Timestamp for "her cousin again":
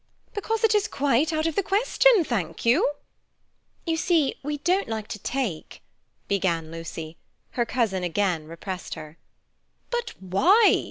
7.51-8.47